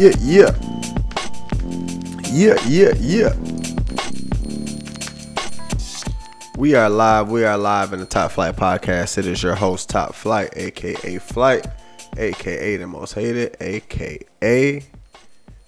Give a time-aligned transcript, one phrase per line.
[0.00, 0.56] yeah, yeah,
[2.32, 2.56] yeah.
[2.66, 3.34] Yeah, yeah.
[6.56, 7.30] We are live.
[7.30, 9.18] We are live in the Top Flight podcast.
[9.18, 11.66] It is your host, Top Flight, aka Flight,
[12.16, 14.82] aka the most hated, aka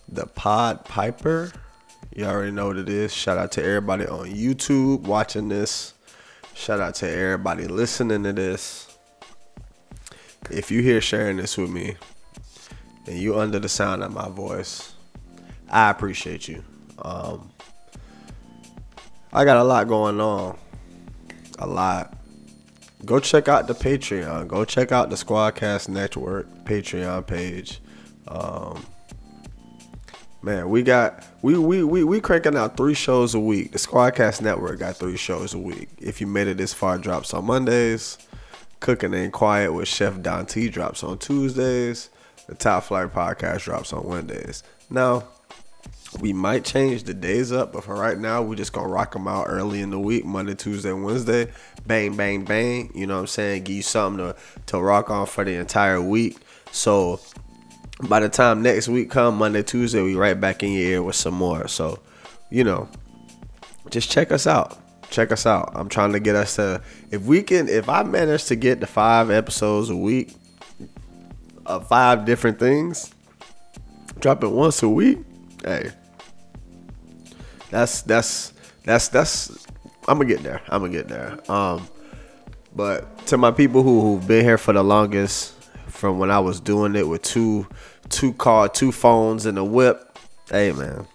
[0.08, 1.52] the Pod Piper.
[2.16, 3.12] You already know what it is.
[3.12, 5.92] Shout out to everybody on YouTube watching this.
[6.54, 8.96] Shout out to everybody listening to this.
[10.50, 11.96] If you here sharing this with me
[13.06, 14.94] and you under the sound of my voice,
[15.70, 16.62] I appreciate you.
[16.98, 17.50] Um,
[19.32, 20.58] I got a lot going on.
[21.58, 22.14] A lot.
[23.04, 24.46] Go check out the Patreon.
[24.46, 27.80] Go check out the Squadcast Network Patreon page.
[28.28, 28.84] Um,
[30.42, 33.72] man, we got we we we we cranking out three shows a week.
[33.72, 35.88] The Squadcast Network got three shows a week.
[35.98, 38.18] If you made it this far, drops on Mondays.
[38.80, 42.10] Cooking Ain't Quiet with Chef Dante drops on Tuesdays.
[42.46, 44.62] The Top Flight podcast drops on Wednesdays.
[44.90, 45.24] Now,
[46.20, 49.28] we might change the days up, but for right now, we're just gonna rock them
[49.28, 51.50] out early in the week, Monday, Tuesday, Wednesday.
[51.86, 52.90] Bang, bang, bang.
[52.94, 53.64] You know what I'm saying?
[53.64, 56.38] Give you something to, to rock on for the entire week.
[56.70, 57.20] So
[58.08, 61.16] by the time next week come, Monday, Tuesday, we right back in your ear with
[61.16, 61.68] some more.
[61.68, 62.00] So,
[62.50, 62.88] you know,
[63.90, 64.78] just check us out.
[65.10, 65.72] Check us out.
[65.74, 68.86] I'm trying to get us to if we can if I manage to get the
[68.86, 70.34] five episodes a week
[71.66, 73.14] of five different things,
[74.18, 75.18] drop it once a week.
[75.64, 75.90] Hey,
[77.70, 78.52] that's that's
[78.84, 79.66] that's that's
[80.08, 80.60] I'm gonna get there.
[80.68, 81.38] I'm gonna get there.
[81.50, 81.86] Um,
[82.74, 85.54] but to my people who who've been here for the longest,
[85.88, 87.66] from when I was doing it with two
[88.08, 90.18] two car, two phones and a whip,
[90.50, 91.06] hey man.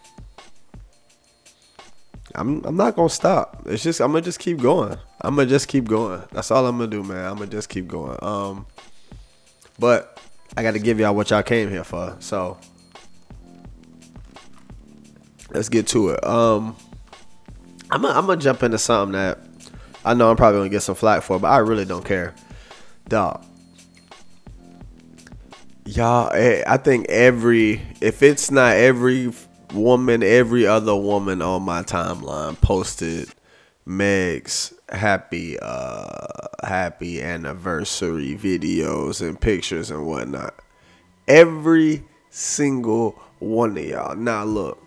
[2.36, 3.64] I'm I'm not gonna stop.
[3.66, 4.96] It's just I'm gonna just keep going.
[5.22, 6.22] I'm gonna just keep going.
[6.32, 7.26] That's all I'm gonna do, man.
[7.26, 8.18] I'm gonna just keep going.
[8.22, 8.68] Um,
[9.80, 10.17] but
[10.56, 12.16] I got to give y'all what y'all came here for.
[12.20, 12.58] So
[15.52, 16.24] let's get to it.
[16.26, 16.76] Um,
[17.90, 19.40] I'm gonna, jump into something that
[20.04, 22.34] I know I'm probably gonna get some flack for, but I really don't care,
[23.08, 23.44] dog.
[25.86, 29.32] Y'all, eh, I think every if it's not every
[29.74, 33.30] woman, every other woman on my timeline posted
[33.86, 40.56] Meg's happy uh happy anniversary videos and pictures and whatnot.
[41.28, 44.16] Every single one of y'all.
[44.16, 44.82] Now look,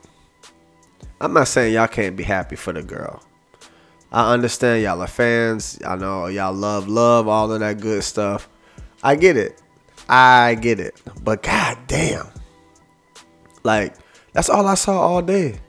[1.21, 3.23] I'm not saying y'all can't be happy for the girl.
[4.13, 5.79] I understand y'all are fans.
[5.87, 8.49] I know y'all love love, all of that good stuff.
[9.03, 9.61] I get it.
[10.09, 11.01] I get it.
[11.23, 12.27] But god damn.
[13.63, 13.95] Like,
[14.33, 15.61] that's all I saw all day.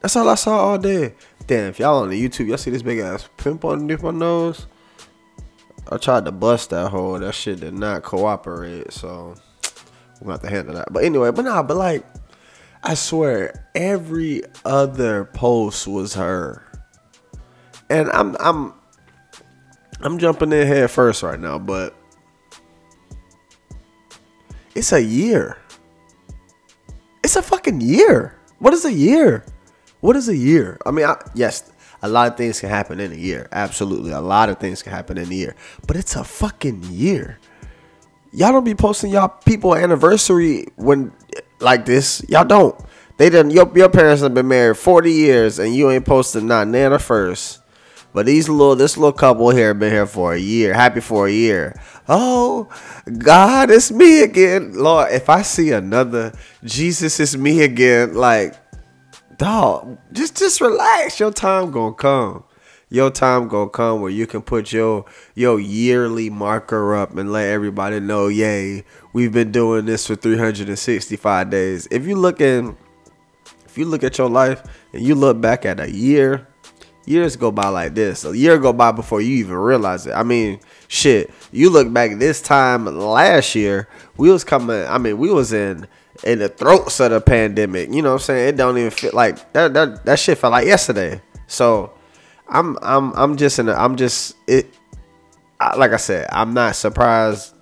[0.00, 1.14] That's all I saw all day.
[1.48, 4.66] Damn, if y'all on the YouTube, y'all see this big ass pimp underneath my nose.
[5.90, 7.18] I tried to bust that hole.
[7.18, 8.92] That shit did not cooperate.
[8.92, 9.34] So
[10.20, 10.92] we're gonna have to handle that.
[10.92, 12.04] But anyway, but nah, but like
[12.82, 16.62] I swear, every other post was her.
[17.88, 18.74] And I'm I'm
[20.02, 21.96] I'm jumping in head first right now, but
[24.74, 25.56] it's a year.
[27.24, 28.38] It's a fucking year.
[28.58, 29.46] What is a year?
[30.00, 30.78] What is a year?
[30.86, 31.70] I mean, I, yes,
[32.02, 33.48] a lot of things can happen in a year.
[33.50, 34.12] Absolutely.
[34.12, 35.56] A lot of things can happen in a year.
[35.86, 37.38] But it's a fucking year.
[38.32, 41.12] Y'all don't be posting y'all people anniversary when
[41.60, 42.24] like this.
[42.28, 42.78] Y'all don't.
[43.16, 46.68] They done your, your parents have been married 40 years and you ain't posted not
[46.68, 47.60] Nana first.
[48.12, 50.72] But these little this little couple here been here for a year.
[50.72, 51.78] Happy for a year.
[52.08, 52.68] Oh
[53.18, 54.72] God, it's me again.
[54.74, 56.32] Lord, if I see another
[56.64, 58.54] Jesus is me again, like
[59.38, 61.18] dog, just just relax.
[61.18, 62.44] Your time gonna come.
[62.90, 65.04] Your time gonna come where you can put your
[65.34, 71.50] your yearly marker up and let everybody know, yay, we've been doing this for 365
[71.50, 71.88] days.
[71.90, 72.76] If you look in
[73.66, 74.62] if you look at your life
[74.92, 76.46] and you look back at a year,
[77.04, 78.24] years go by like this.
[78.24, 80.12] A year go by before you even realize it.
[80.12, 81.30] I mean, shit.
[81.52, 84.86] You look back this time last year, we was coming.
[84.86, 85.86] I mean, we was in
[86.24, 87.90] in the throats of the pandemic.
[87.92, 88.48] You know what I'm saying?
[88.48, 89.74] It don't even feel like that.
[89.74, 91.20] That, that shit felt like yesterday.
[91.46, 91.92] So,
[92.48, 93.68] I'm I'm I'm just in.
[93.68, 94.74] A, I'm just it.
[95.60, 97.54] I, like I said, I'm not surprised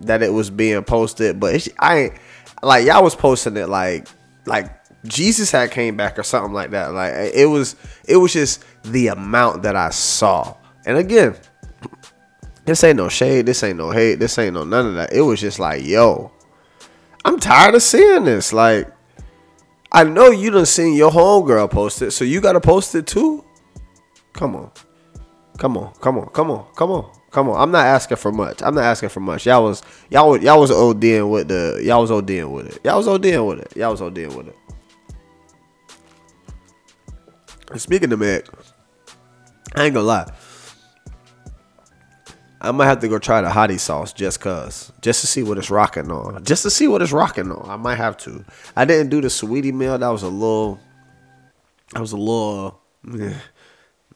[0.00, 2.14] that it was being posted, but I ain't
[2.62, 4.08] like y'all was posting it like
[4.46, 4.70] like
[5.04, 6.92] Jesus had came back or something like that.
[6.92, 7.76] Like it was
[8.06, 10.56] it was just the amount that I saw.
[10.86, 11.34] And again,
[12.66, 15.12] this ain't no shade, this ain't no hate, this ain't no none of that.
[15.12, 16.32] It was just like, yo,
[17.24, 18.52] I'm tired of seeing this.
[18.52, 18.90] Like,
[19.90, 23.44] I know you done seen your homegirl post it, so you gotta post it too.
[24.32, 24.70] Come on.
[25.56, 28.62] Come on, come on, come on, come on, Come on, I'm not asking for much.
[28.62, 29.44] I'm not asking for much.
[29.44, 32.78] Y'all was y'all was y'all was ODing with the y'all was ODing with it.
[32.84, 33.76] Y'all was ODing with it.
[33.76, 34.54] Y'all was ODing with
[37.72, 37.80] it.
[37.80, 38.46] Speaking of Meg,
[39.74, 40.32] I ain't gonna lie.
[42.64, 45.58] I might have to go try the hottie sauce just cause, just to see what
[45.58, 47.68] it's rocking on, just to see what it's rocking on.
[47.68, 48.44] I might have to.
[48.74, 49.98] I didn't do the sweetie meal.
[49.98, 50.80] That was a little.
[51.94, 52.80] I was a little.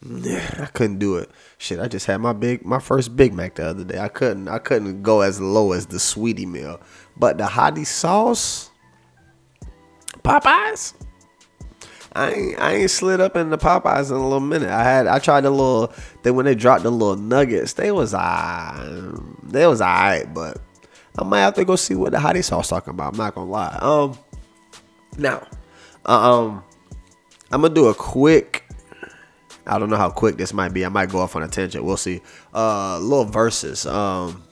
[0.01, 1.29] Yeah, I couldn't do it.
[1.57, 3.99] Shit, I just had my big, my first Big Mac the other day.
[3.99, 6.79] I couldn't, I couldn't go as low as the sweetie meal,
[7.17, 8.71] but the hottie sauce,
[10.23, 10.93] Popeyes.
[12.19, 14.69] I ain't, I ain't slid up in the Popeyes in a little minute.
[14.69, 15.93] I had I tried the little
[16.23, 20.59] then when they dropped the little nuggets, they was uh they was alright, but
[21.17, 23.13] I might have to go see what the hottie sauce talking about.
[23.13, 23.77] I'm not gonna lie.
[23.81, 24.17] Um
[25.17, 25.47] now,
[26.05, 26.63] uh, um
[27.53, 28.65] I'm gonna do a quick
[29.65, 30.85] I don't know how quick this might be.
[30.85, 31.85] I might go off on a tangent.
[31.85, 32.21] We'll see.
[32.53, 33.85] Uh little verses.
[33.85, 34.43] Um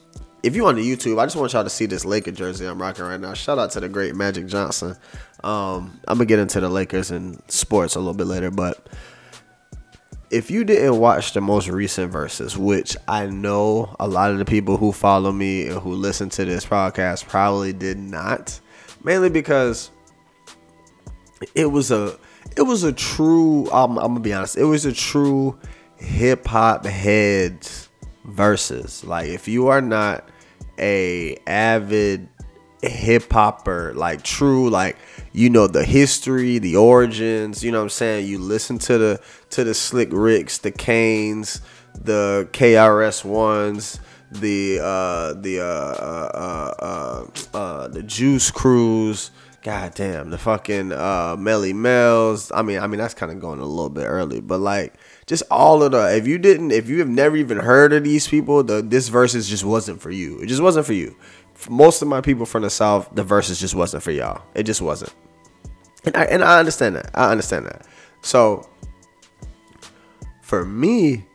[0.42, 2.80] if you on the YouTube, I just want y'all to see this Laker jersey I'm
[2.80, 3.34] rocking right now.
[3.34, 4.96] Shout out to the great Magic Johnson.
[5.44, 8.88] Um, I'm gonna get into the Lakers and sports a little bit later, but
[10.30, 14.44] if you didn't watch the most recent verses, which I know a lot of the
[14.44, 18.60] people who follow me and who listen to this podcast probably did not,
[19.04, 19.90] mainly because
[21.54, 22.18] it was a
[22.56, 23.68] it was a true.
[23.70, 24.56] I'm, I'm gonna be honest.
[24.56, 25.58] It was a true
[25.96, 27.88] hip hop heads
[28.24, 29.04] verses.
[29.04, 30.28] Like if you are not
[30.78, 32.28] a avid
[32.82, 34.96] hip hopper, like true, like
[35.38, 37.62] you know the history, the origins.
[37.62, 38.26] You know what I'm saying?
[38.26, 39.20] You listen to the
[39.50, 41.60] to the Slick Ricks, the Kanes,
[41.94, 44.00] the KRS ones,
[44.32, 47.24] the uh the uh uh uh,
[47.54, 49.30] uh, uh the Juice Crews.
[49.62, 52.50] God damn, the fucking uh Melle Mel's.
[52.50, 54.94] I mean, I mean that's kind of going a little bit early, but like
[55.26, 58.26] just all of the if you didn't if you have never even heard of these
[58.26, 60.40] people, the this verses just wasn't for you.
[60.40, 61.16] It just wasn't for you.
[61.70, 64.42] Most of my people from the south, the verses just wasn't for y'all.
[64.54, 65.12] It just wasn't.
[66.04, 67.10] And I and I understand that.
[67.14, 67.86] I understand that.
[68.22, 68.68] So
[70.42, 71.26] for me,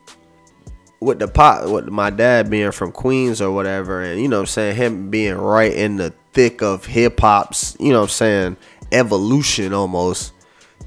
[1.00, 4.46] with the pot with my dad being from Queens or whatever, and you know I'm
[4.46, 8.56] saying, him being right in the thick of hip hop's, you know I'm saying,
[8.90, 10.32] evolution almost,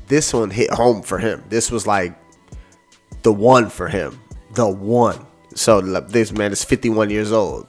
[0.07, 1.43] this one hit home for him.
[1.49, 2.17] This was like
[3.21, 4.19] the one for him.
[4.53, 5.25] The one.
[5.53, 7.67] So this man is 51 years old.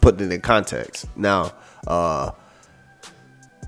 [0.00, 1.06] Putting it in context.
[1.16, 1.52] Now,
[1.86, 2.32] uh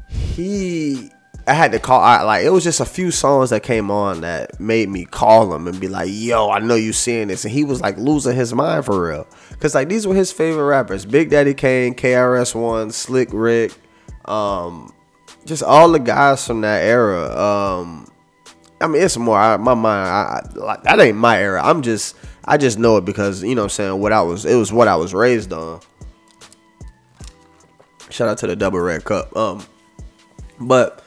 [0.08, 1.10] he
[1.46, 4.22] I had to call I, like it was just a few songs that came on
[4.22, 7.52] that made me call him and be like, "Yo, I know you seeing this." And
[7.52, 9.26] he was like losing his mind for real.
[9.60, 11.04] Cuz like these were his favorite rappers.
[11.04, 13.72] Big Daddy Kane, KRS-One, Slick Rick,
[14.24, 14.92] um
[15.44, 17.38] just all the guys from that era.
[17.38, 18.10] Um
[18.80, 20.08] I mean, it's more I, my mind.
[20.08, 21.60] I, I, like that ain't my era.
[21.62, 24.46] I'm just I just know it because you know what I'm saying what I was
[24.46, 25.80] it was what I was raised on.
[28.08, 29.36] Shout out to the double red cup.
[29.36, 29.62] Um
[30.58, 31.03] but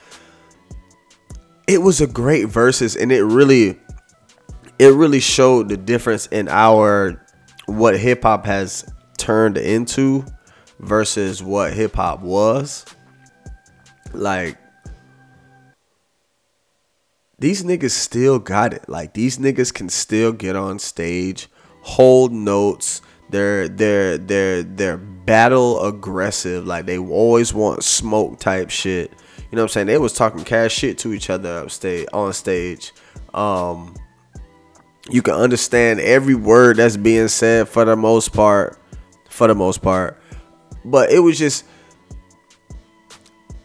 [1.68, 3.80] it was a great verses and it really
[4.80, 7.22] it really showed the difference in our
[7.66, 10.26] what hip hop has turned into
[10.80, 12.86] versus what hip hop was.
[14.14, 14.58] Like
[17.38, 18.88] these niggas still got it.
[18.88, 21.50] Like these niggas can still get on stage,
[21.82, 23.02] hold notes.
[23.30, 26.66] They're they're they're they're battle aggressive.
[26.66, 29.12] Like they always want smoke type shit.
[29.52, 29.88] You know what I'm saying?
[29.88, 32.94] They was talking cash shit to each other up stage on stage.
[33.36, 33.96] Um,
[35.10, 38.80] you can understand every word that's being said for the most part.
[39.30, 40.20] For the most part,
[40.84, 41.64] but it was just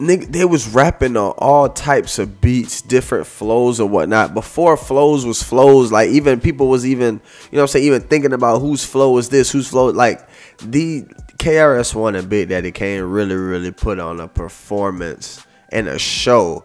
[0.07, 4.35] they was rapping on all types of beats, different flows or whatnot.
[4.35, 7.14] Before flows was flows, like even people was even,
[7.50, 10.28] you know what I'm saying, even thinking about whose flow is this, whose flow, like
[10.59, 11.02] the
[11.38, 16.64] KRS One and Big Daddy Kane really, really put on a performance and a show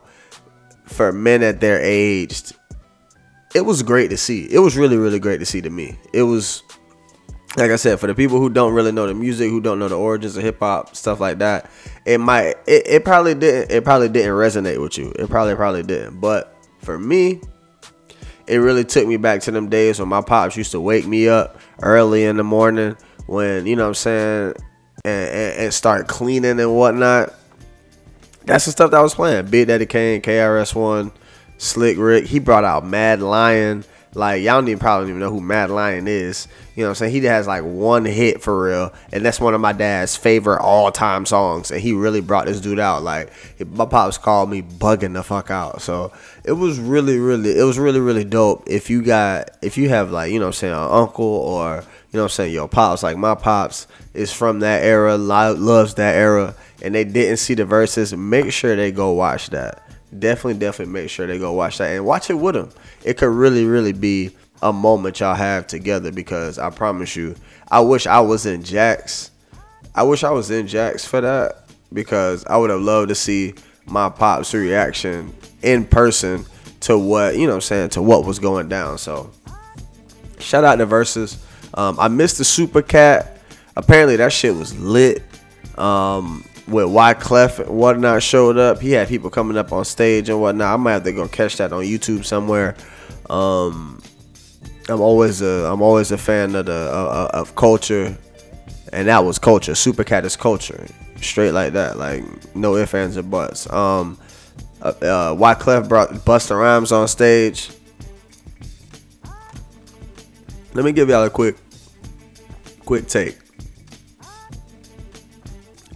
[0.85, 2.53] for men at their age.
[3.55, 4.45] It was great to see.
[4.45, 5.97] It was really, really great to see to me.
[6.13, 6.63] It was
[7.57, 9.87] like I said, for the people who don't really know the music, who don't know
[9.87, 11.69] the origins of hip hop, stuff like that,
[12.05, 15.11] it might it, it probably didn't it probably didn't resonate with you.
[15.17, 16.19] It probably probably didn't.
[16.19, 17.41] But for me,
[18.45, 21.27] it really took me back to them days when my pops used to wake me
[21.27, 22.95] up early in the morning
[23.27, 24.53] when, you know what I'm saying,
[25.05, 27.33] and, and, and start cleaning and whatnot.
[28.45, 29.47] That's the stuff that I was playing.
[29.47, 31.11] Big Daddy Kane, KRS One,
[31.57, 32.25] Slick Rick.
[32.25, 33.83] He brought out Mad Lion.
[34.13, 36.47] Like y'all even probably even know who Mad Lion is.
[36.75, 37.11] You know what I'm saying?
[37.11, 40.91] He has like one hit for real, and that's one of my dad's favorite all
[40.91, 41.71] time songs.
[41.71, 43.03] And he really brought this dude out.
[43.03, 45.81] Like my pops called me bugging the fuck out.
[45.81, 48.63] So it was really, really, it was really, really dope.
[48.67, 51.83] If you got, if you have like, you know what I'm saying, an uncle or
[52.11, 55.95] you know what I'm saying, your pops, like my pops is from that era, loves
[55.95, 59.83] that era, and they didn't see the verses, make sure they go watch that.
[60.17, 62.69] Definitely, definitely make sure they go watch that and watch it with them.
[63.03, 67.35] It could really, really be a moment y'all have together because I promise you,
[67.69, 69.31] I wish I was in Jax.
[69.93, 73.53] I wish I was in Jax for that because I would have loved to see
[73.85, 76.45] my pops reaction in person
[76.81, 78.97] to what, you know I'm saying, to what was going down.
[78.97, 79.29] So
[80.39, 81.43] shout out to Versus.
[81.73, 83.39] Um, I missed the Super Cat.
[83.75, 85.23] Apparently that shit was lit.
[85.77, 88.79] Um, with Wyclef and whatnot showed up.
[88.79, 90.73] He had people coming up on stage and whatnot.
[90.73, 92.75] I might have to go catch that on YouTube somewhere.
[93.29, 94.01] Um,
[94.89, 98.17] I'm always a I'm always a fan of the uh, uh of culture,
[98.93, 99.75] and that was culture.
[99.75, 100.85] Super Cat is culture,
[101.21, 101.97] straight like that.
[101.97, 102.23] Like
[102.55, 103.71] no ifs ands or buts.
[103.71, 104.17] Um,
[104.81, 107.69] uh, uh, brought Busta Rhymes on stage.
[110.77, 111.55] Let me give y'all a quick
[112.85, 113.35] quick take.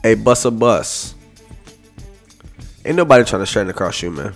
[0.03, 1.13] A bus a bus.
[2.83, 4.33] Ain't nobody trying to stand across you, man.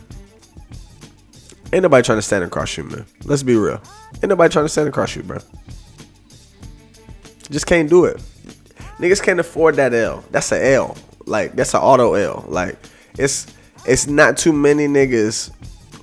[1.74, 3.08] Ain't nobody trying to stand across you, man.
[3.24, 3.82] Let's be real.
[4.22, 5.40] Ain't nobody trying to stand across you, bro.
[7.50, 8.22] Just can't do it.
[9.00, 10.24] Niggas can't afford that L.
[10.30, 10.96] That's a L.
[11.26, 12.46] Like that's an auto L.
[12.48, 12.78] Like
[13.18, 13.48] it's
[13.88, 15.50] it's not too many niggas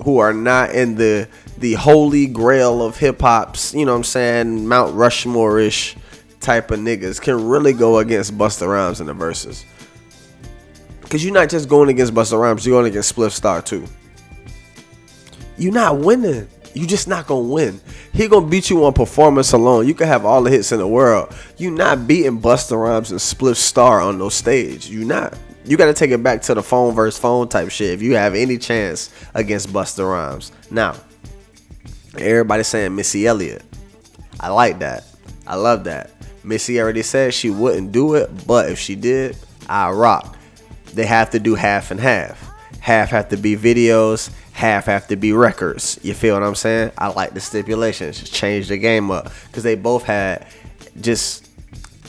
[0.02, 4.04] who are not in the the holy grail of hip hop's, you know what I'm
[4.04, 5.96] saying, Mount Rushmore ish
[6.40, 9.64] type of niggas can really go against Busta Rhymes in the verses.
[11.08, 13.86] Cause you're not just going against Busta Rhymes, you're going against Spliff Star too.
[15.58, 16.48] You're not winning.
[16.74, 17.80] You just not gonna win.
[18.12, 19.86] He gonna beat you on performance alone.
[19.86, 21.34] You can have all the hits in the world.
[21.58, 24.88] You not beating Busta Rhymes and Spliff Star on no stage.
[24.88, 25.38] You not.
[25.64, 28.34] You gotta take it back to the phone versus phone type shit if you have
[28.34, 30.50] any chance against Busta Rhymes.
[30.70, 30.96] Now,
[32.18, 33.62] everybody saying Missy Elliott.
[34.40, 35.04] I like that.
[35.46, 36.10] I love that.
[36.44, 39.36] Missy already said she wouldn't do it, but if she did,
[39.68, 40.36] I rock.
[40.94, 42.50] They have to do half and half.
[42.80, 45.98] Half have to be videos, half have to be records.
[46.02, 46.92] You feel what I'm saying?
[46.98, 48.20] I like the stipulations.
[48.20, 50.46] Just change the game up because they both had
[51.00, 51.48] just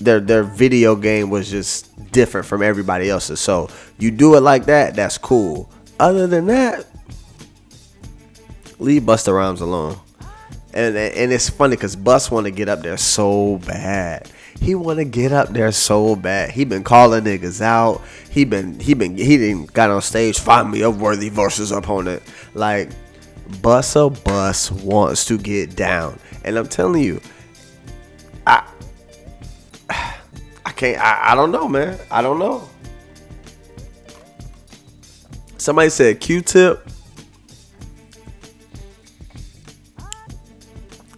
[0.03, 3.39] their their video game was just different from everybody else's.
[3.39, 3.69] So
[3.99, 5.69] you do it like that, that's cool.
[5.99, 6.85] Other than that,
[8.83, 9.97] leave Busta Rhymes alone.
[10.73, 14.29] And and it's funny because Bus want to get up there so bad.
[14.59, 16.51] He want to get up there so bad.
[16.51, 18.01] He been calling niggas out.
[18.29, 20.39] He been he been he didn't got on stage.
[20.39, 22.23] Find me a worthy versus opponent.
[22.55, 22.89] Like
[23.61, 27.21] Busta Bus wants to get down, and I'm telling you,
[28.47, 28.67] I
[29.89, 30.99] I can't.
[30.99, 31.99] I, I don't know, man.
[32.09, 32.67] I don't know.
[35.57, 36.89] Somebody said Q-Tip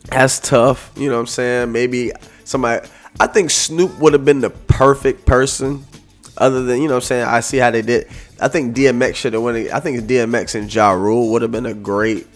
[0.06, 0.92] that's tough.
[0.96, 1.72] You know what I'm saying?
[1.72, 2.12] Maybe
[2.44, 2.88] somebody.
[3.20, 5.86] I think Snoop would have been the perfect person.
[6.38, 8.08] Other than you know, what I'm saying I see how they did.
[8.42, 9.56] I think DMX should have won.
[9.56, 12.28] I think DMX and Ja Rule would have been a great.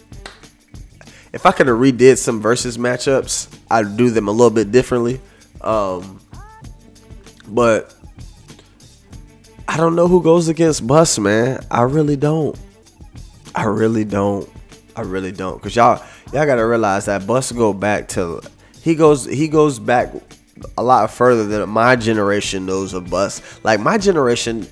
[1.32, 5.20] If I could have redid some versus matchups, I'd do them a little bit differently.
[5.60, 6.20] Um,
[7.46, 7.94] but
[9.68, 11.64] I don't know who goes against Bus, man.
[11.70, 12.58] I really don't.
[13.54, 14.48] I really don't.
[14.96, 15.60] I really don't.
[15.62, 18.40] Cause y'all y'all gotta realize that Bus go back to
[18.82, 20.12] he goes he goes back
[20.76, 23.42] a lot further than my generation knows of Bus.
[23.64, 24.66] Like my generation,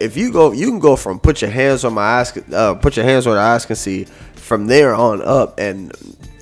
[0.00, 2.96] if you go, you can go from put your hands on my eyes, uh, put
[2.96, 4.06] your hands where the eyes can see.
[4.36, 5.92] From there on up, and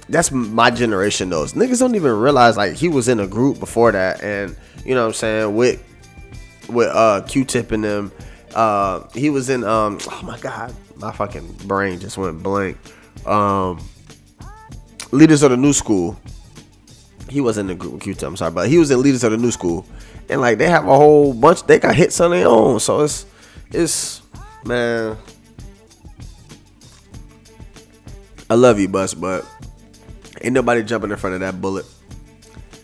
[0.09, 1.55] that's my generation knows.
[1.55, 5.03] Niggas don't even realize like he was in a group before that, and you know
[5.03, 5.83] what I'm saying with
[6.69, 8.13] with uh Q-Tip and them.
[8.55, 9.99] Uh, he was in um.
[10.09, 12.79] Oh my god, my fucking brain just went blank.
[13.27, 13.81] Um,
[15.13, 16.19] leaders of the new school.
[17.29, 19.37] He was in the group Q-Tip, I'm sorry, but he was in leaders of the
[19.37, 19.85] new school,
[20.29, 21.65] and like they have a whole bunch.
[21.65, 23.27] They got hits on their own, so it's
[23.73, 24.23] it's
[24.65, 25.17] man.
[28.49, 29.45] I love you, Bus, but
[30.41, 31.85] ain't nobody jumping in front of that bullet.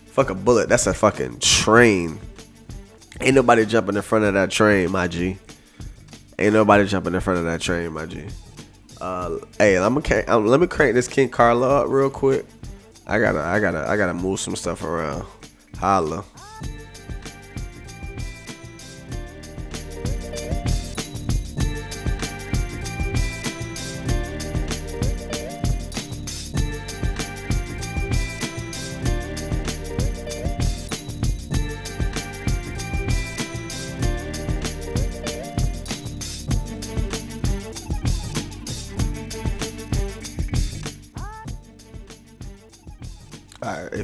[0.07, 0.67] Fuck a bullet.
[0.67, 2.19] That's a fucking train.
[3.21, 5.37] Ain't nobody jumping in front of that train, my G.
[6.37, 8.25] Ain't nobody jumping in front of that train, my G.
[9.03, 12.45] Uh, hey, I'm gonna um, let me crank this King Carla up real quick.
[13.05, 15.25] I gotta, I gotta, I gotta move some stuff around.
[15.77, 16.23] Holla.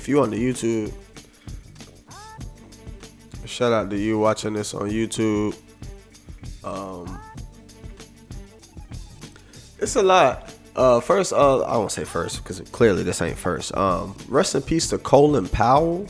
[0.09, 0.91] You on the YouTube,
[3.45, 5.55] shout out to you watching this on YouTube.
[6.63, 7.19] Um,
[9.77, 10.53] it's a lot.
[10.75, 13.75] Uh, first, uh, I won't say first because clearly this ain't first.
[13.75, 16.07] Um, rest in peace to Colin Powell.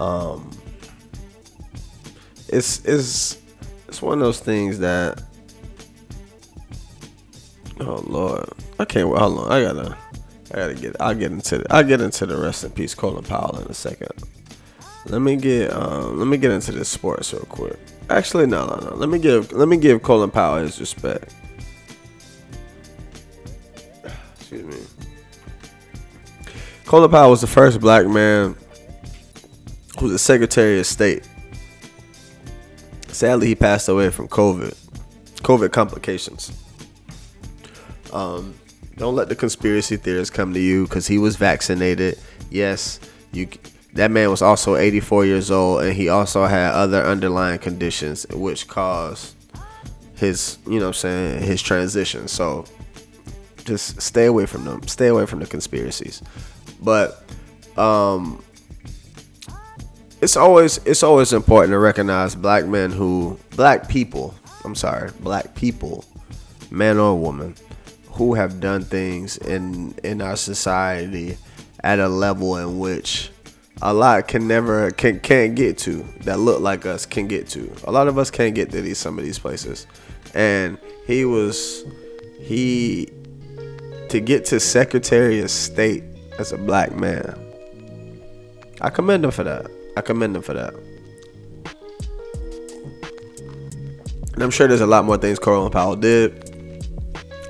[0.00, 0.50] Um,
[2.48, 3.38] it's it's
[3.88, 5.22] it's one of those things that.
[7.80, 9.06] Oh Lord, I can't.
[9.06, 9.96] Hold on, I gotta,
[10.52, 10.96] I gotta get.
[11.00, 11.58] I'll get into.
[11.58, 14.10] The, I'll get into the rest in peace Colin Powell in a second.
[15.06, 15.72] Let me get.
[15.72, 17.78] Um, let me get into this sports real quick.
[18.10, 18.96] Actually, no, no, no.
[18.96, 19.52] Let me give.
[19.52, 21.34] Let me give Colin Powell his respect.
[24.38, 24.76] Excuse me.
[26.86, 28.56] Colin Powell was the first black man
[29.98, 31.28] who was the Secretary of State.
[33.08, 34.74] Sadly, he passed away from COVID,
[35.42, 36.52] COVID complications.
[38.12, 38.54] Um,
[38.98, 42.18] don't let the conspiracy theorists come to you because he was vaccinated.
[42.50, 43.00] Yes,
[43.32, 43.48] you.
[43.94, 48.68] That man was also 84 years old, and he also had other underlying conditions which
[48.68, 49.34] caused
[50.14, 52.28] his, you know, what I'm saying his transition.
[52.28, 52.66] So
[53.64, 54.86] just stay away from them.
[54.86, 56.22] Stay away from the conspiracies.
[56.80, 57.24] But
[57.76, 58.42] um,
[60.20, 64.34] it's always it's always important to recognize black men who black people.
[64.64, 66.04] I'm sorry, black people,
[66.70, 67.54] man or woman,
[68.18, 71.38] who have done things in in our society
[71.84, 73.30] at a level in which
[73.80, 77.72] a lot can never can can't get to that look like us can get to.
[77.84, 79.86] A lot of us can't get to these some of these places.
[80.34, 81.84] And he was
[82.40, 83.08] he
[84.08, 86.02] to get to Secretary of State
[86.40, 87.38] as a black man.
[88.80, 89.70] I commend him for that.
[89.96, 90.74] I commend him for that.
[94.34, 96.47] And I'm sure there's a lot more things Colin Powell did.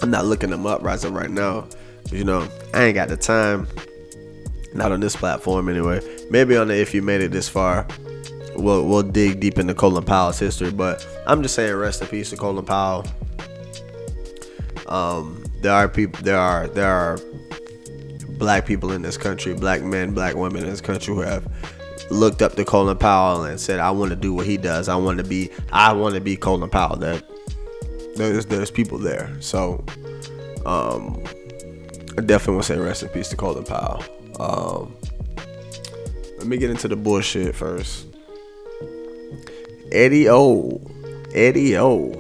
[0.03, 1.67] I'm not looking them up right right now.
[2.11, 3.69] You know, I ain't got the time.
[4.75, 6.01] Not on this platform anyway.
[6.31, 7.87] Maybe on the if you made it this far,
[8.57, 10.71] we'll we'll dig deep into Colin Powell's history.
[10.71, 13.07] But I'm just saying rest in peace to Colin Powell.
[14.87, 17.19] Um, there are people there are there are
[18.39, 21.47] black people in this country, black men, black women in this country who have
[22.11, 24.89] looked up to Colin Powell and said, "I want to do what he does.
[24.89, 25.51] I want to be.
[25.73, 27.23] I want to be Colin Powell." That
[28.19, 29.35] there's there's people there.
[29.41, 29.85] So,
[30.67, 31.23] um,
[32.17, 34.05] I definitely want to say rest in peace to Colin Powell.
[34.41, 34.97] Um,
[36.39, 38.07] let me get into the bullshit first.
[39.91, 40.81] Eddie O,
[41.35, 42.13] Eddie O,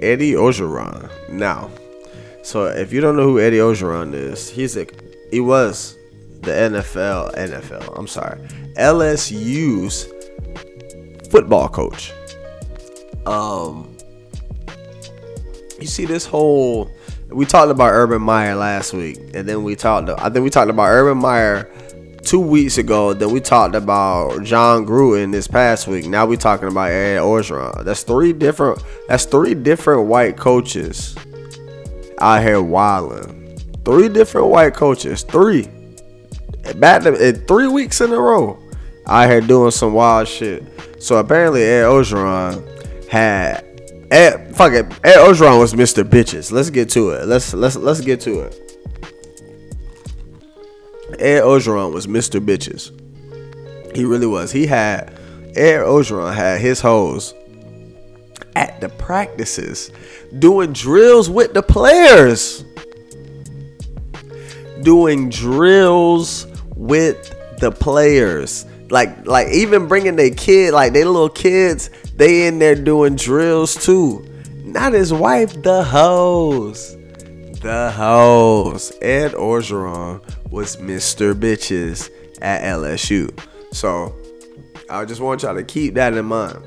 [0.00, 1.10] Eddie Orgeron.
[1.28, 1.70] Now,
[2.42, 4.86] so if you don't know who Eddie Orgeron is, he's a
[5.30, 5.96] he was
[6.40, 7.98] the NFL NFL.
[7.98, 8.40] I'm sorry,
[8.76, 10.08] LSU's
[11.30, 12.12] football coach.
[13.26, 13.96] Um,
[15.80, 16.90] you see this whole
[17.30, 20.08] we talked about Urban Meyer last week, and then we talked.
[20.10, 21.70] I think we talked about Urban Meyer
[22.22, 23.14] two weeks ago.
[23.14, 26.06] Then we talked about Jon Gruden this past week.
[26.06, 27.84] Now we talking about Ed Orgeron.
[27.84, 28.82] That's three different.
[29.08, 31.16] That's three different white coaches
[32.20, 33.58] out here wilding.
[33.84, 35.22] Three different white coaches.
[35.22, 35.68] Three.
[36.76, 38.58] Back to, three weeks in a row.
[39.06, 40.64] Out here doing some wild shit.
[41.02, 43.64] So apparently Ed Orgeron had
[44.10, 44.86] Ed, fuck it.
[45.04, 46.02] Ed Orgeron was Mr.
[46.02, 46.50] Bitches.
[46.50, 47.26] Let's get to it.
[47.26, 48.70] Let's let's let's get to it.
[51.20, 52.44] Ed Orgeron was Mr.
[52.44, 52.96] Bitches.
[53.94, 54.50] He really was.
[54.50, 55.10] He had
[55.56, 57.34] Ed Orgeron had his hoes
[58.56, 59.90] at the practices
[60.38, 62.64] doing drills with the players.
[64.82, 68.66] Doing drills with the players.
[68.90, 71.90] Like like even bringing their kid, like their little kids,
[72.20, 74.22] they in there doing drills too.
[74.62, 76.94] Not his wife, the hoes.
[77.62, 78.92] The hoes.
[79.00, 81.32] Ed Orgeron was Mr.
[81.32, 82.10] Bitches
[82.42, 83.30] at LSU.
[83.72, 84.14] So
[84.90, 86.62] I just want y'all to keep that in mind.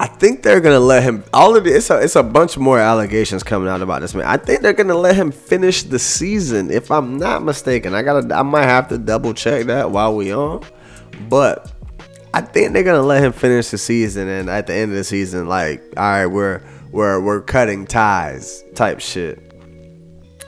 [0.00, 1.24] I think they're gonna let him.
[1.34, 4.26] All of this, it's a, it's a bunch more allegations coming out about this man.
[4.26, 7.94] I think they're gonna let him finish the season, if I'm not mistaken.
[7.94, 10.62] I gotta, I might have to double check that while we on,
[11.28, 11.72] but
[12.34, 15.04] I think they're gonna let him finish the season, and at the end of the
[15.04, 19.42] season, like, all right, we're we're we're cutting ties, type shit.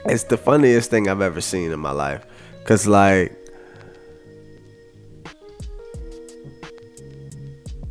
[0.07, 2.27] It's the funniest thing I've ever seen in my life,
[2.65, 3.37] cause like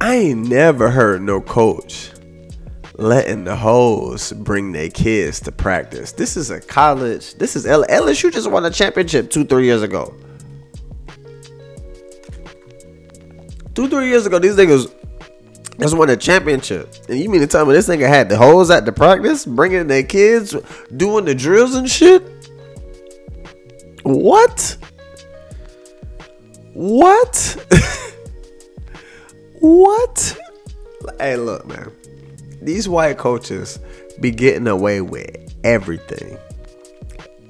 [0.02, 2.12] I ain't never heard no coach
[2.98, 6.12] letting the hoes bring their kids to practice.
[6.12, 7.36] This is a college.
[7.36, 10.14] This is L- LSU just won a championship two, three years ago.
[13.80, 14.92] Two, three years ago, these niggas
[15.80, 16.94] just won a championship.
[17.08, 19.88] And you mean to tell me this nigga had the hoes at the practice, bringing
[19.88, 20.54] their kids,
[20.98, 22.22] doing the drills and shit?
[24.04, 24.76] What?
[26.74, 27.56] What?
[29.62, 30.38] what?
[31.18, 31.90] Hey, look, man.
[32.62, 33.80] These white coaches
[34.20, 36.38] be getting away with everything.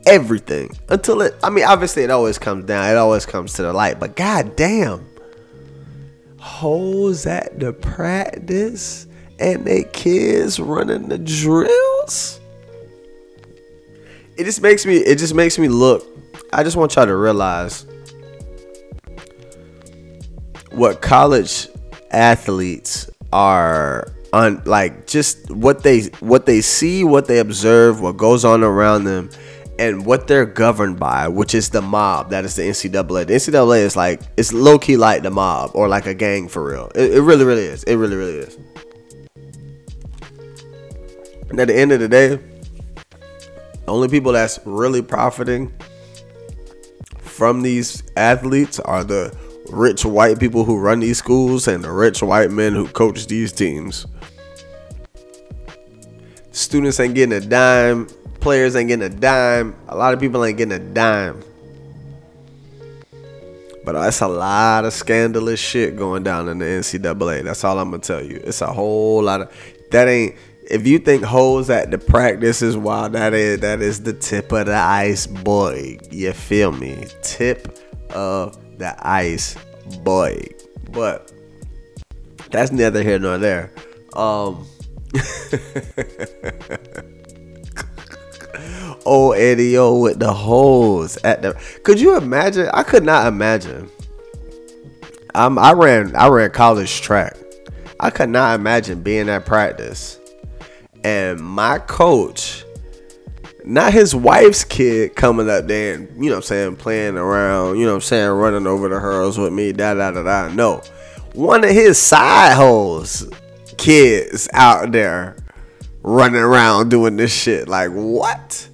[0.05, 0.77] Everything.
[0.89, 2.87] Until it, I mean, obviously, it always comes down.
[2.87, 3.99] It always comes to the light.
[3.99, 5.09] But god damn.
[6.39, 9.07] Hoes at the practice
[9.39, 12.39] and they kids running the drills.
[14.37, 16.05] It just makes me, it just makes me look.
[16.53, 17.85] I just want y'all to realize
[20.71, 21.67] what college
[22.11, 28.45] athletes are on like just what they what they see, what they observe, what goes
[28.45, 29.29] on around them,
[29.79, 32.31] and what they're governed by, which is the mob.
[32.31, 33.27] That is the NCAA.
[33.27, 36.63] The NCAA is like it's low key like the mob or like a gang for
[36.69, 36.91] real.
[36.93, 37.83] It, it really, really is.
[37.85, 38.57] It really, really is.
[41.49, 45.73] And at the end of the day, the only people that's really profiting
[47.17, 49.35] from these athletes are the
[49.71, 53.53] rich white people who run these schools and the rich white men who coach these
[53.53, 54.05] teams.
[56.51, 58.09] Students ain't getting a dime.
[58.39, 59.75] Players ain't getting a dime.
[59.87, 61.43] A lot of people ain't getting a dime.
[63.85, 67.43] But that's a lot of scandalous shit going down in the NCAA.
[67.43, 68.39] That's all I'm gonna tell you.
[68.43, 69.53] It's a whole lot of
[69.91, 70.35] that ain't.
[70.69, 74.51] If you think hoes at the practice is wild, that is that is the tip
[74.51, 76.13] of the iceberg.
[76.13, 77.05] You feel me?
[77.23, 77.79] Tip
[78.11, 79.55] of the ice
[80.03, 80.41] boy.
[80.91, 81.31] But
[82.51, 83.71] that's neither here nor there.
[84.13, 84.67] Um
[89.11, 92.69] Oh Eddie O with the holes at the could you imagine?
[92.73, 93.89] I could not imagine.
[95.33, 97.35] Um I ran I ran college track.
[97.99, 100.19] I could not imagine being at practice
[101.03, 102.63] and my coach
[103.65, 107.77] not his wife's kid coming up there and, you know what I'm saying, playing around,
[107.77, 110.53] you know what I'm saying, running over the hurdles with me, da da da da.
[110.53, 110.81] No.
[111.33, 113.27] One of his side holes
[113.77, 115.35] kids out there
[116.03, 117.67] running around doing this shit.
[117.67, 118.68] Like, what?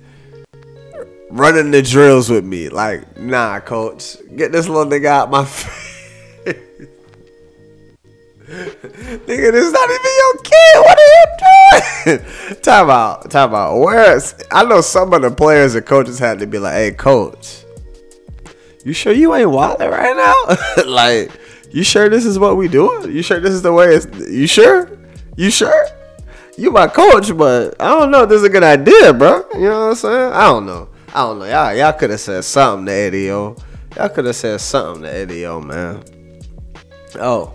[1.30, 2.70] Running the drills with me.
[2.70, 4.18] Like, nah, coach.
[4.36, 5.86] Get this little nigga out my face.
[8.48, 10.76] Nigga, this is not even your kid.
[10.76, 12.62] What are you doing?
[12.62, 13.30] time out.
[13.32, 13.80] Time out.
[13.80, 17.64] Where's I know some of the players and coaches had to be like, hey coach,
[18.84, 20.84] you sure you ain't wilding right now?
[20.86, 21.32] like,
[21.72, 23.12] you sure this is what we doing?
[23.12, 24.96] You sure this is the way it's you sure?
[25.36, 25.88] You sure?
[26.58, 29.44] You my coach, but I don't know if this is a good idea, bro.
[29.56, 30.34] You know what I'm saying?
[30.34, 30.90] I don't know.
[31.16, 31.46] I don't know.
[31.46, 33.56] Y'all, y'all could have said something to Eddie O.
[33.96, 36.04] Y'all could have said something to Eddie O, man.
[37.18, 37.54] Oh,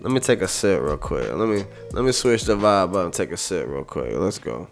[0.00, 1.28] let me take a sip real quick.
[1.32, 4.12] Let me let me switch the vibe up and take a sip real quick.
[4.14, 4.68] Let's go.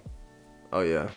[0.73, 1.09] Oh yeah.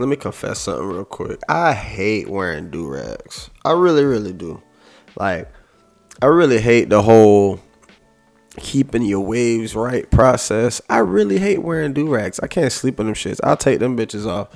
[0.00, 1.40] Let me confess something real quick.
[1.46, 3.50] I hate wearing do rags.
[3.66, 4.62] I really, really do.
[5.14, 5.52] Like,
[6.22, 7.60] I really hate the whole
[8.58, 10.80] keeping your waves right process.
[10.88, 12.40] I really hate wearing do rags.
[12.40, 13.40] I can't sleep in them shits.
[13.44, 14.48] I'll take them bitches off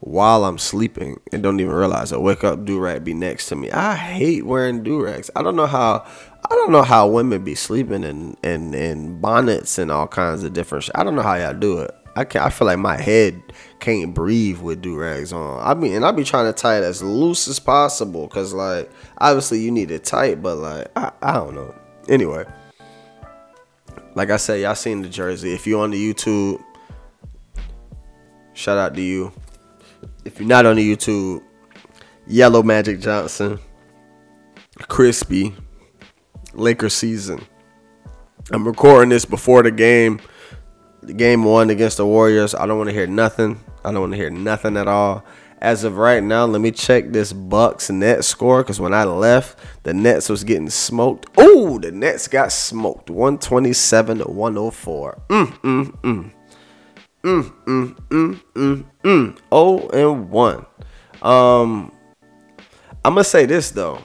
[0.00, 3.56] while I'm sleeping and don't even realize I wake up do rag be next to
[3.56, 3.70] me.
[3.70, 5.30] I hate wearing do rags.
[5.34, 6.04] I don't know how
[6.44, 10.52] I don't know how women be sleeping in in, in bonnets and all kinds of
[10.52, 10.94] different shit.
[10.94, 11.94] I don't know how y'all do it.
[12.16, 13.40] I can I feel like my head
[13.78, 15.60] can't breathe with do rags on.
[15.64, 18.90] I mean, and I be trying to tie it as loose as possible, cause like
[19.18, 21.74] obviously you need it tight, but like I, I don't know.
[22.08, 22.44] Anyway,
[24.14, 25.52] like I said, y'all seen the jersey.
[25.54, 26.62] If you on the YouTube,
[28.54, 29.32] shout out to you.
[30.24, 31.42] If you're not on the YouTube,
[32.26, 33.58] Yellow Magic Johnson,
[34.88, 35.54] crispy,
[36.52, 37.44] Laker season.
[38.50, 40.20] I'm recording this before the game
[41.06, 42.54] game one against the Warriors.
[42.54, 43.60] I don't want to hear nothing.
[43.84, 45.24] I don't want to hear nothing at all.
[45.60, 49.58] As of right now, let me check this Bucks net score because when I left,
[49.82, 51.26] the Nets was getting smoked.
[51.36, 53.10] Oh, the Nets got smoked.
[53.10, 55.22] 127 to 104.
[55.28, 56.32] Mm, mm, mm.
[57.22, 59.38] Mm, mm, mm, mm, mm.
[59.52, 60.66] Oh, and 1.
[61.20, 61.92] Um,
[63.04, 64.02] I'm going to say this, though.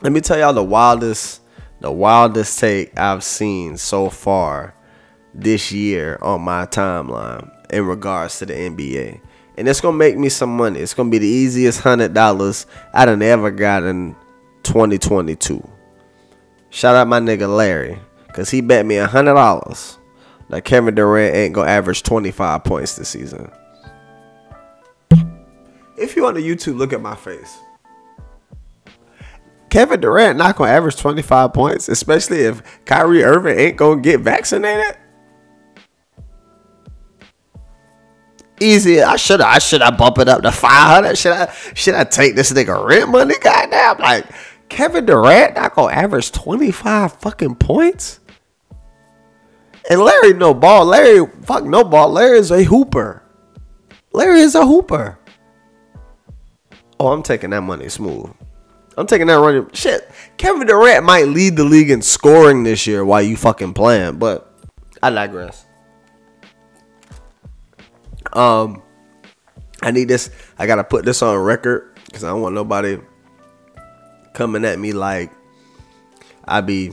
[0.00, 1.42] Let me tell y'all the wildest,
[1.80, 4.74] the wildest take I've seen so far
[5.34, 9.20] this year on my timeline in regards to the NBA.
[9.56, 10.80] And it's gonna make me some money.
[10.80, 14.14] It's gonna be the easiest hundred dollars I done ever got in
[14.62, 15.66] 2022.
[16.70, 17.98] Shout out my nigga Larry,
[18.32, 19.98] cause he bet me a hundred dollars
[20.48, 23.50] that Kevin Durant ain't gonna average 25 points this season.
[25.96, 27.58] If you on the YouTube, look at my face.
[29.70, 34.96] Kevin Durant not gonna average 25 points, especially if Kyrie Irving ain't gonna get vaccinated.
[38.60, 39.02] Easy.
[39.02, 41.16] I should I should I bump it up to 500.
[41.16, 43.34] Should I should I take this nigga rent money?
[43.40, 43.98] Goddamn.
[43.98, 44.26] Like
[44.68, 48.20] Kevin Durant not gonna average 25 fucking points.
[49.90, 50.84] And Larry no ball.
[50.86, 52.10] Larry fuck no ball.
[52.10, 53.22] Larry is a hooper.
[54.12, 55.18] Larry is a hooper.
[57.00, 58.30] Oh, I'm taking that money smooth.
[58.96, 60.10] I'm taking that running shit.
[60.38, 64.52] Kevin Durant might lead the league in scoring this year while you fucking playing, but
[65.00, 65.64] I digress.
[68.32, 68.82] Um,
[69.82, 70.30] I need this.
[70.58, 72.98] I gotta put this on record because I don't want nobody
[74.34, 75.30] coming at me like
[76.44, 76.92] I be.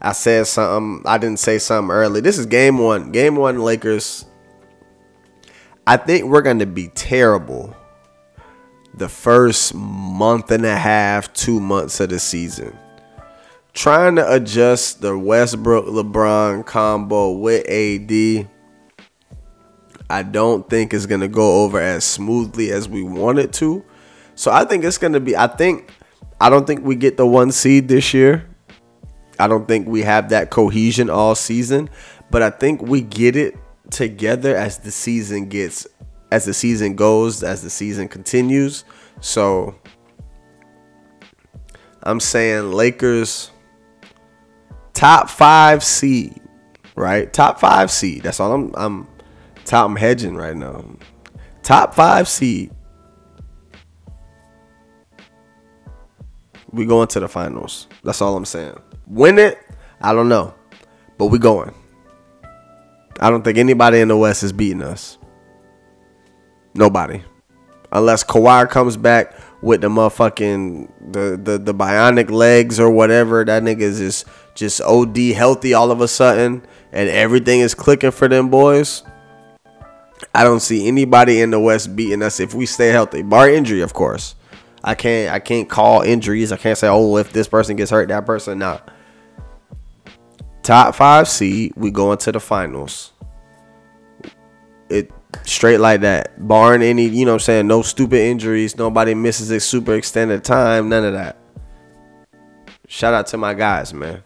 [0.00, 1.02] I said something.
[1.06, 2.20] I didn't say something early.
[2.20, 3.12] This is game one.
[3.12, 4.24] Game one, Lakers.
[5.86, 7.76] I think we're gonna be terrible
[8.94, 12.76] the first month and a half, two months of the season.
[13.72, 18.48] Trying to adjust the Westbrook LeBron combo with AD,
[20.10, 23.84] I don't think is going to go over as smoothly as we want it to.
[24.34, 25.92] So I think it's going to be, I think,
[26.40, 28.46] I don't think we get the one seed this year.
[29.38, 31.88] I don't think we have that cohesion all season,
[32.30, 33.56] but I think we get it
[33.90, 35.86] together as the season gets
[36.30, 38.84] as the season goes, as the season continues.
[39.20, 39.74] So
[42.02, 43.50] I'm saying Lakers
[44.92, 46.40] top five seed,
[46.94, 47.32] right?
[47.32, 48.22] Top five seed.
[48.22, 49.08] That's all I'm I'm
[49.64, 50.84] top I'm hedging right now.
[51.62, 52.72] Top five seed.
[56.72, 57.88] We going to the finals.
[58.04, 58.78] That's all I'm saying.
[59.06, 59.58] Win it,
[60.00, 60.54] I don't know.
[61.18, 61.74] But we going.
[63.20, 65.18] I don't think anybody in the West is beating us.
[66.74, 67.22] Nobody.
[67.92, 73.44] Unless Kawhi comes back with the motherfucking the, the the bionic legs or whatever.
[73.44, 78.10] That nigga is just just OD healthy all of a sudden and everything is clicking
[78.10, 79.02] for them boys.
[80.34, 83.22] I don't see anybody in the West beating us if we stay healthy.
[83.22, 84.34] Bar injury, of course.
[84.82, 86.52] I can't I can't call injuries.
[86.52, 88.90] I can't say, oh, if this person gets hurt, that person not.
[90.62, 93.12] Top five seed, we go into the finals.
[94.88, 95.10] It
[95.44, 96.46] straight like that.
[96.46, 100.44] Barring any, you know what I'm saying, no stupid injuries, nobody misses a super extended
[100.44, 101.38] time, none of that.
[102.88, 104.22] Shout out to my guys, man.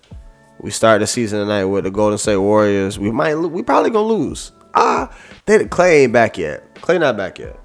[0.61, 2.99] We start the season tonight with the Golden State Warriors.
[2.99, 4.53] We might, we probably gonna lose.
[4.75, 5.15] Ah,
[5.47, 6.75] they Klay ain't back yet.
[6.77, 7.59] Klay not back yet.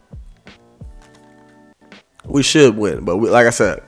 [2.25, 3.81] We should win, but we, like I said,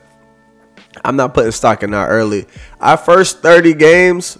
[1.04, 2.46] I'm not putting stock in our early.
[2.80, 4.38] Our first 30 games,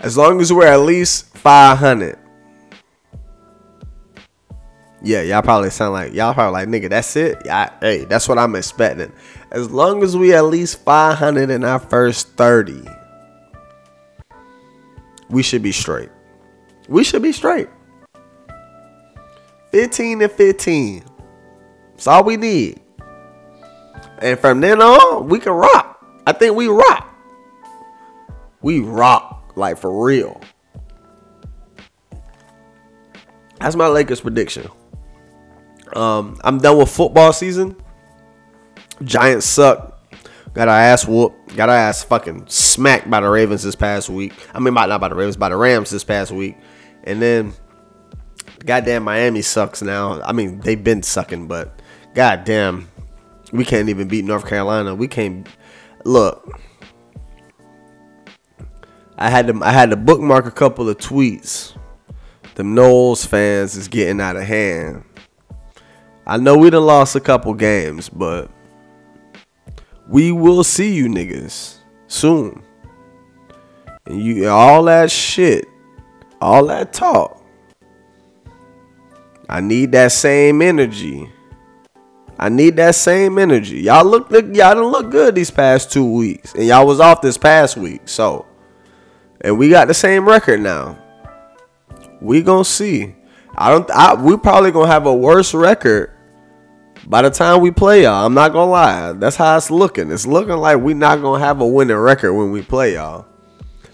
[0.00, 2.18] as long as we're at least 500,
[5.04, 6.88] yeah, y'all probably sound like y'all probably like nigga.
[6.88, 7.42] That's it.
[7.44, 9.12] Yeah, hey, that's what I'm expecting.
[9.50, 12.82] As long as we at least 500 in our first 30,
[15.28, 16.10] we should be straight.
[16.88, 17.68] We should be straight.
[19.70, 21.04] 15 and 15.
[21.92, 22.80] That's all we need.
[24.18, 26.06] And from then on, we can rock.
[26.26, 27.08] I think we rock.
[28.60, 30.40] We rock like for real.
[33.58, 34.68] That's my Lakers prediction.
[35.94, 37.76] Um, I'm done with football season.
[39.02, 39.91] Giants suck.
[40.54, 41.56] Got our ass whooped.
[41.56, 44.34] Got our ass fucking smacked by the Ravens this past week.
[44.54, 46.56] I mean, not by the Ravens, by the Rams this past week.
[47.04, 47.54] And then,
[48.64, 50.20] goddamn, Miami sucks now.
[50.22, 51.80] I mean, they've been sucking, but
[52.14, 52.88] goddamn,
[53.52, 54.94] we can't even beat North Carolina.
[54.94, 55.48] We can't.
[56.04, 56.60] Look,
[59.16, 61.76] I had to I had to bookmark a couple of tweets.
[62.54, 65.04] The Noles fans is getting out of hand.
[66.26, 68.50] I know we done lost a couple games, but
[70.12, 72.62] we will see you niggas soon.
[74.04, 75.66] And you all that shit,
[76.38, 77.42] all that talk.
[79.48, 81.30] I need that same energy.
[82.38, 83.80] I need that same energy.
[83.80, 86.54] Y'all look, look y'all didn't look good these past two weeks.
[86.54, 88.02] And y'all was off this past week.
[88.04, 88.44] So
[89.40, 90.98] and we got the same record now.
[92.20, 93.14] We gonna see.
[93.56, 93.90] I don't.
[93.90, 96.11] I, we probably gonna have a worse record
[97.06, 98.26] by the time we play y'all.
[98.26, 99.12] I'm not gonna lie.
[99.12, 100.10] That's how it's looking.
[100.10, 103.26] It's looking like we not gonna have a winning record when we play y'all.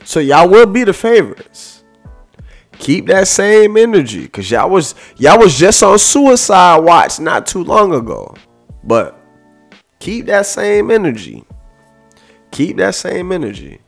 [0.04, 1.84] So y'all will be the favorites.
[2.78, 7.64] Keep that same energy, cause y'all was y'all was just on suicide watch not too
[7.64, 8.34] long ago.
[8.84, 9.18] But
[9.98, 11.44] keep that same energy.
[12.52, 13.80] Keep that same energy.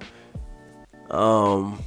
[1.11, 1.83] Um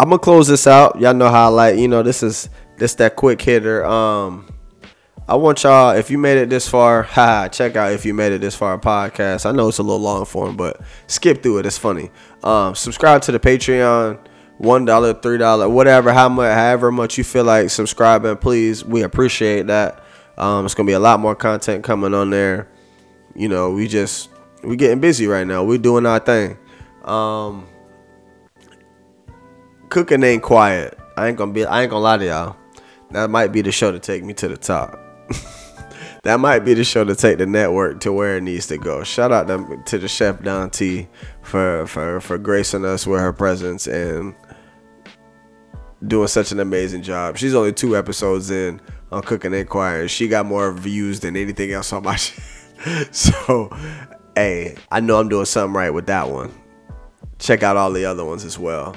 [0.00, 1.00] I'm gonna close this out.
[1.00, 1.76] Y'all know how I like.
[1.76, 3.84] You know, this is this that quick hitter.
[3.84, 4.48] Um,
[5.28, 8.32] I want y'all if you made it this far, ha, check out if you made
[8.32, 9.44] it this far podcast.
[9.44, 11.66] I know it's a little long form, but skip through it.
[11.66, 12.10] It's funny.
[12.42, 14.18] Um, subscribe to the Patreon.
[14.56, 18.84] One dollar, three dollar, whatever, how much, however much you feel like subscribing, please.
[18.84, 20.02] We appreciate that.
[20.36, 22.66] Um, it's gonna be a lot more content coming on there.
[23.36, 24.30] You know, we just
[24.64, 25.62] we getting busy right now.
[25.62, 26.58] We're doing our thing.
[27.04, 27.68] Um,
[29.90, 30.98] cooking ain't quiet.
[31.16, 31.64] I ain't gonna be.
[31.64, 32.56] I ain't gonna lie to y'all.
[33.10, 35.07] That might be the show to take me to the top.
[36.22, 39.02] that might be the show to take the network to where it needs to go.
[39.04, 41.08] Shout out to, to the chef Don T
[41.42, 44.34] for for for gracing us with her presence and
[46.06, 47.36] doing such an amazing job.
[47.36, 50.10] She's only two episodes in on Cooking and Quiet.
[50.10, 53.14] She got more views than anything else on my shit.
[53.14, 53.70] so,
[54.34, 56.52] hey, I know I'm doing something right with that one.
[57.38, 58.96] Check out all the other ones as well.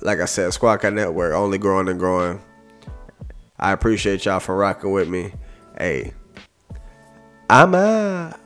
[0.00, 2.40] Like I said, Squad Car Network only growing and growing.
[3.58, 5.32] I appreciate y'all for rocking with me.
[5.78, 6.12] Hey,
[7.48, 8.38] I'm out.